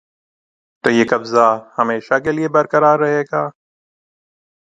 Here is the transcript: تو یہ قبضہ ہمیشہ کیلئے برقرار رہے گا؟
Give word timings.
تو 0.83 0.89
یہ 0.89 1.05
قبضہ 1.09 1.45
ہمیشہ 1.77 2.19
کیلئے 2.23 2.47
برقرار 2.49 2.99
رہے 2.99 3.21
گا؟ 3.31 3.43